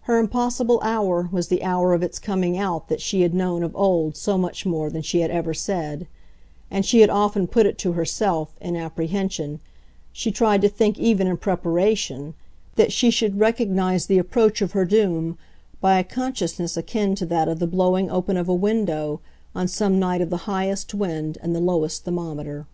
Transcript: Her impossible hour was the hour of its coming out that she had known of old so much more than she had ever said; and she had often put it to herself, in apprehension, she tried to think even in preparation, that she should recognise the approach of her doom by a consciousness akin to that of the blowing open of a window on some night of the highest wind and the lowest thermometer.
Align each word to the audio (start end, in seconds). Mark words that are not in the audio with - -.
Her 0.00 0.18
impossible 0.18 0.80
hour 0.82 1.28
was 1.30 1.46
the 1.46 1.62
hour 1.62 1.94
of 1.94 2.02
its 2.02 2.18
coming 2.18 2.58
out 2.58 2.88
that 2.88 3.00
she 3.00 3.20
had 3.20 3.32
known 3.32 3.62
of 3.62 3.70
old 3.76 4.16
so 4.16 4.36
much 4.36 4.66
more 4.66 4.90
than 4.90 5.00
she 5.02 5.20
had 5.20 5.30
ever 5.30 5.54
said; 5.54 6.08
and 6.72 6.84
she 6.84 7.02
had 7.02 7.08
often 7.08 7.46
put 7.46 7.66
it 7.66 7.78
to 7.78 7.92
herself, 7.92 8.48
in 8.60 8.74
apprehension, 8.76 9.60
she 10.12 10.32
tried 10.32 10.60
to 10.62 10.68
think 10.68 10.98
even 10.98 11.28
in 11.28 11.36
preparation, 11.36 12.34
that 12.74 12.90
she 12.90 13.12
should 13.12 13.38
recognise 13.38 14.06
the 14.06 14.18
approach 14.18 14.60
of 14.60 14.72
her 14.72 14.84
doom 14.84 15.38
by 15.80 16.00
a 16.00 16.02
consciousness 16.02 16.76
akin 16.76 17.14
to 17.14 17.24
that 17.26 17.46
of 17.46 17.60
the 17.60 17.66
blowing 17.68 18.10
open 18.10 18.36
of 18.36 18.48
a 18.48 18.52
window 18.52 19.20
on 19.54 19.68
some 19.68 20.00
night 20.00 20.20
of 20.20 20.30
the 20.30 20.46
highest 20.50 20.94
wind 20.94 21.38
and 21.40 21.54
the 21.54 21.60
lowest 21.60 22.02
thermometer. 22.04 22.66